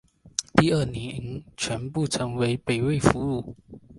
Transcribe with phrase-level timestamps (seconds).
[0.55, 3.53] 第二年全部成为北魏俘虏。